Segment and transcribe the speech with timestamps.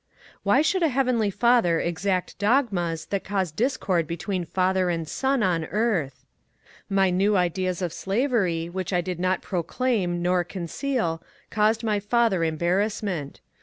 [0.41, 5.65] Why should a heavenly Father exact dogmas that cause discord between father and son on
[5.65, 6.25] earth?
[6.89, 12.43] My new ideas on slavery, which I did not proclaim nor conceal, caused my father
[12.43, 13.41] embarrassment.